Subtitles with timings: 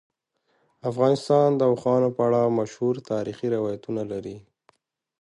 [0.89, 4.37] افغانستان د اوښانو په اړه مشهور تاریخی روایتونه لري.